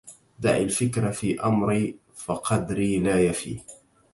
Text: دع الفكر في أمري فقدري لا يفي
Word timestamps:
دع 0.39 0.57
الفكر 0.57 1.11
في 1.11 1.39
أمري 1.41 1.99
فقدري 2.15 2.99
لا 2.99 3.21
يفي 3.25 3.59